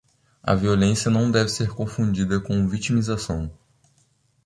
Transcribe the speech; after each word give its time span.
A 0.41 0.55
violência 0.55 1.11
não 1.11 1.29
deve 1.29 1.49
ser 1.49 1.75
confundida 1.75 2.39
com 2.39 2.67
vitimização 2.67 3.51